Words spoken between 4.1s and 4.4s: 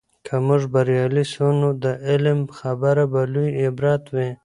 وي.